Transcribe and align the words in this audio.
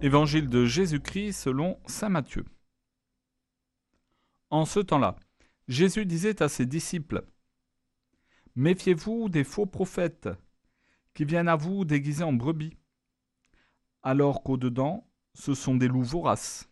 Évangile 0.00 0.48
de 0.48 0.64
Jésus-Christ 0.64 1.32
selon 1.32 1.80
Saint 1.86 2.08
Matthieu. 2.08 2.44
En 4.48 4.64
ce 4.64 4.78
temps-là, 4.78 5.16
Jésus 5.66 6.06
disait 6.06 6.40
à 6.40 6.48
ses 6.48 6.66
disciples, 6.66 7.24
Méfiez-vous 8.54 9.28
des 9.28 9.42
faux 9.42 9.66
prophètes 9.66 10.28
qui 11.14 11.24
viennent 11.24 11.48
à 11.48 11.56
vous 11.56 11.84
déguisés 11.84 12.22
en 12.22 12.32
brebis, 12.32 12.76
alors 14.04 14.44
qu'au-dedans, 14.44 15.04
ce 15.34 15.52
sont 15.54 15.74
des 15.74 15.88
loups 15.88 16.04
voraces. 16.04 16.70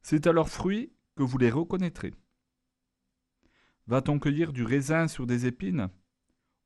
C'est 0.00 0.26
à 0.26 0.32
leurs 0.32 0.48
fruits 0.48 0.94
que 1.16 1.22
vous 1.22 1.36
les 1.36 1.50
reconnaîtrez. 1.50 2.14
Va-t-on 3.88 4.18
cueillir 4.18 4.54
du 4.54 4.64
raisin 4.64 5.06
sur 5.06 5.26
des 5.26 5.44
épines 5.44 5.90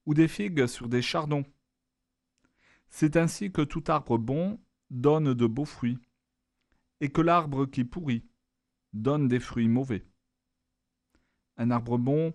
ou 0.06 0.14
des 0.14 0.28
figues 0.28 0.66
sur 0.66 0.88
des 0.88 1.02
chardons? 1.02 1.44
C'est 2.88 3.16
ainsi 3.16 3.50
que 3.50 3.62
tout 3.62 3.82
arbre 3.88 4.16
bon 4.16 4.60
donne 4.90 5.34
de 5.34 5.46
beaux 5.46 5.64
fruits, 5.64 5.98
et 7.00 7.10
que 7.10 7.20
l'arbre 7.20 7.66
qui 7.66 7.84
pourrit 7.84 8.24
donne 8.92 9.28
des 9.28 9.40
fruits 9.40 9.68
mauvais. 9.68 10.04
Un 11.56 11.70
arbre 11.70 11.98
bon 11.98 12.32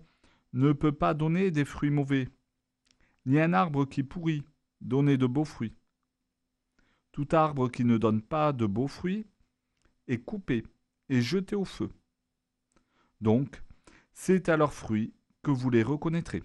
ne 0.52 0.72
peut 0.72 0.92
pas 0.92 1.14
donner 1.14 1.50
des 1.50 1.64
fruits 1.64 1.90
mauvais, 1.90 2.28
ni 3.26 3.40
un 3.40 3.52
arbre 3.52 3.84
qui 3.84 4.02
pourrit 4.02 4.44
donner 4.80 5.16
de 5.16 5.26
beaux 5.26 5.44
fruits. 5.44 5.74
Tout 7.12 7.28
arbre 7.32 7.68
qui 7.68 7.84
ne 7.84 7.98
donne 7.98 8.22
pas 8.22 8.52
de 8.52 8.66
beaux 8.66 8.88
fruits 8.88 9.26
est 10.08 10.18
coupé 10.18 10.64
et 11.08 11.20
jeté 11.20 11.56
au 11.56 11.64
feu. 11.64 11.90
Donc, 13.20 13.62
c'est 14.12 14.48
à 14.48 14.56
leurs 14.56 14.72
fruits 14.72 15.12
que 15.42 15.50
vous 15.50 15.70
les 15.70 15.82
reconnaîtrez. 15.82 16.42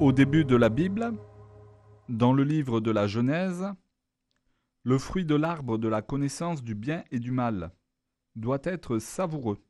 Au 0.00 0.10
début 0.10 0.44
de 0.44 0.56
la 0.56 0.70
Bible, 0.70 1.12
dans 2.08 2.32
le 2.32 2.42
livre 2.42 2.80
de 2.80 2.90
la 2.90 3.06
Genèse, 3.06 3.64
le 4.82 4.98
fruit 4.98 5.24
de 5.24 5.36
l'arbre 5.36 5.78
de 5.78 5.86
la 5.86 6.02
connaissance 6.02 6.64
du 6.64 6.74
bien 6.74 7.04
et 7.12 7.20
du 7.20 7.30
mal 7.30 7.70
doit 8.34 8.58
être 8.64 8.98
savoureux. 8.98 9.64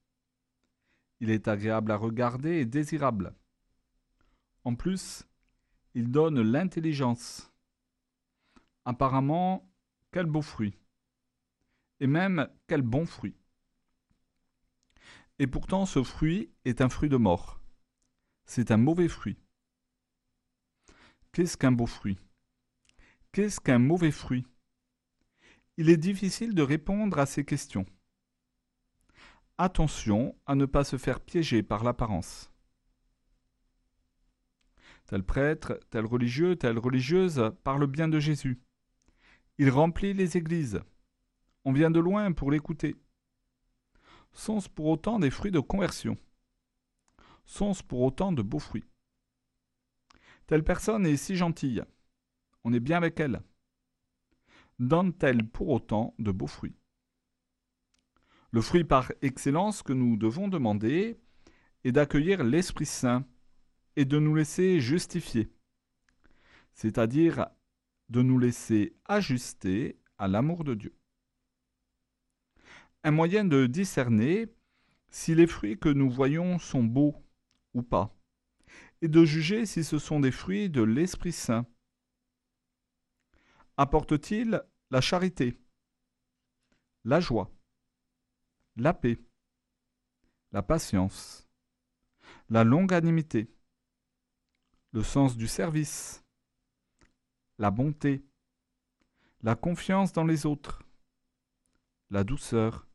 Il 1.20 1.30
est 1.30 1.46
agréable 1.46 1.92
à 1.92 1.96
regarder 1.96 2.56
et 2.56 2.64
désirable. 2.64 3.34
En 4.64 4.74
plus, 4.74 5.28
il 5.92 6.10
donne 6.10 6.40
l'intelligence. 6.40 7.52
Apparemment, 8.86 9.70
quel 10.10 10.24
beau 10.24 10.42
fruit. 10.42 10.78
Et 12.00 12.06
même, 12.06 12.48
quel 12.66 12.80
bon 12.80 13.04
fruit. 13.04 13.36
Et 15.38 15.46
pourtant, 15.46 15.84
ce 15.84 16.02
fruit 16.02 16.50
est 16.64 16.80
un 16.80 16.88
fruit 16.88 17.10
de 17.10 17.18
mort. 17.18 17.60
C'est 18.46 18.70
un 18.70 18.78
mauvais 18.78 19.08
fruit. 19.08 19.43
Qu'est-ce 21.34 21.56
qu'un 21.56 21.72
beau 21.72 21.86
fruit? 21.86 22.16
Qu'est-ce 23.32 23.58
qu'un 23.60 23.80
mauvais 23.80 24.12
fruit? 24.12 24.46
Il 25.76 25.90
est 25.90 25.96
difficile 25.96 26.54
de 26.54 26.62
répondre 26.62 27.18
à 27.18 27.26
ces 27.26 27.44
questions. 27.44 27.86
Attention 29.58 30.38
à 30.46 30.54
ne 30.54 30.64
pas 30.64 30.84
se 30.84 30.96
faire 30.96 31.18
piéger 31.18 31.64
par 31.64 31.82
l'apparence. 31.82 32.52
Tel 35.06 35.24
prêtre, 35.24 35.80
tel 35.90 36.06
religieux, 36.06 36.54
telle 36.54 36.78
religieuse 36.78 37.52
parle 37.64 37.88
bien 37.88 38.06
de 38.06 38.20
Jésus. 38.20 38.60
Il 39.58 39.70
remplit 39.70 40.14
les 40.14 40.36
églises. 40.36 40.82
On 41.64 41.72
vient 41.72 41.90
de 41.90 41.98
loin 41.98 42.30
pour 42.30 42.52
l'écouter. 42.52 42.94
Sont-ce 44.34 44.68
pour 44.68 44.86
autant 44.86 45.18
des 45.18 45.30
fruits 45.32 45.50
de 45.50 45.58
conversion? 45.58 46.16
Sont-ce 47.44 47.82
pour 47.82 48.02
autant 48.02 48.30
de 48.30 48.42
beaux 48.42 48.60
fruits? 48.60 48.84
Telle 50.46 50.64
personne 50.64 51.06
est 51.06 51.16
si 51.16 51.36
gentille. 51.36 51.82
On 52.64 52.72
est 52.72 52.80
bien 52.80 52.98
avec 52.98 53.18
elle. 53.20 53.42
Donne-t-elle 54.78 55.48
pour 55.48 55.68
autant 55.68 56.14
de 56.18 56.32
beaux 56.32 56.46
fruits? 56.46 56.76
Le 58.50 58.60
fruit 58.60 58.84
par 58.84 59.10
excellence 59.22 59.82
que 59.82 59.92
nous 59.92 60.16
devons 60.16 60.48
demander 60.48 61.18
est 61.84 61.92
d'accueillir 61.92 62.44
l'Esprit 62.44 62.86
Saint 62.86 63.26
et 63.96 64.04
de 64.04 64.18
nous 64.18 64.34
laisser 64.34 64.80
justifier, 64.80 65.50
c'est-à-dire 66.72 67.46
de 68.10 68.22
nous 68.22 68.38
laisser 68.38 68.96
ajuster 69.06 69.98
à 70.18 70.28
l'amour 70.28 70.64
de 70.64 70.74
Dieu. 70.74 70.96
Un 73.02 73.10
moyen 73.10 73.44
de 73.44 73.66
discerner 73.66 74.46
si 75.08 75.34
les 75.34 75.46
fruits 75.46 75.78
que 75.78 75.88
nous 75.88 76.10
voyons 76.10 76.58
sont 76.58 76.82
beaux 76.82 77.14
ou 77.72 77.82
pas 77.82 78.16
et 79.04 79.08
de 79.08 79.22
juger 79.26 79.66
si 79.66 79.84
ce 79.84 79.98
sont 79.98 80.18
des 80.18 80.32
fruits 80.32 80.70
de 80.70 80.80
l'Esprit 80.80 81.32
Saint. 81.32 81.66
Apporte-t-il 83.76 84.64
la 84.90 85.02
charité, 85.02 85.60
la 87.04 87.20
joie, 87.20 87.54
la 88.76 88.94
paix, 88.94 89.18
la 90.52 90.62
patience, 90.62 91.46
la 92.48 92.64
longanimité, 92.64 93.54
le 94.92 95.02
sens 95.02 95.36
du 95.36 95.48
service, 95.48 96.24
la 97.58 97.70
bonté, 97.70 98.24
la 99.42 99.54
confiance 99.54 100.14
dans 100.14 100.24
les 100.24 100.46
autres, 100.46 100.82
la 102.08 102.24
douceur, 102.24 102.88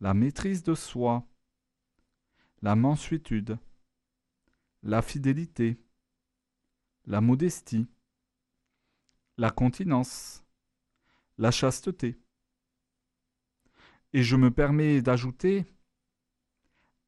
la 0.00 0.12
maîtrise 0.12 0.64
de 0.64 0.74
soi, 0.74 1.24
la 2.62 2.74
mansuétude, 2.74 3.60
la 4.84 5.00
fidélité, 5.00 5.78
la 7.06 7.22
modestie, 7.22 7.86
la 9.38 9.50
continence, 9.50 10.44
la 11.38 11.50
chasteté. 11.50 12.20
Et 14.12 14.22
je 14.22 14.36
me 14.36 14.50
permets 14.50 15.00
d'ajouter, 15.00 15.64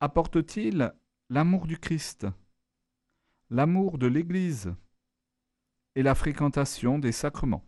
apporte-t-il 0.01 0.95
l'amour 1.29 1.67
du 1.67 1.79
Christ, 1.79 2.27
l'amour 3.51 3.99
de 3.99 4.07
l'Église 4.07 4.75
et 5.97 6.03
la 6.03 6.15
fréquentation 6.15 6.99
des 6.99 7.13
sacrements? 7.13 7.65